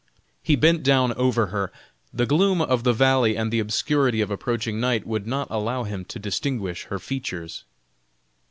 [0.41, 1.71] He bent down over her;
[2.11, 6.05] the gloom of the valley and the obscurity of approaching night would not allow him
[6.05, 7.65] to distinguish her features.